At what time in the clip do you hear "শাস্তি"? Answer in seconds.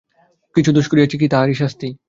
1.53-1.87